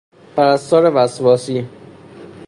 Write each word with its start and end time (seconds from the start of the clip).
پرستار 0.35 0.91
وسواسی 0.95 1.67